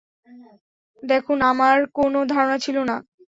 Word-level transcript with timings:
দেখুন, 1.03 1.37
আমার 1.51 1.77
কোনো 1.97 2.19
ধারণা 2.33 2.57
ছিল 2.65 2.77
না। 2.89 2.95